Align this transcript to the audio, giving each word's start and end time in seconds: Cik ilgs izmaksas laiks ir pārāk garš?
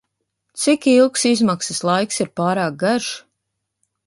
Cik 0.61 0.87
ilgs 0.93 1.25
izmaksas 1.31 1.83
laiks 1.91 2.19
ir 2.25 2.33
pārāk 2.41 2.81
garš? 2.87 3.13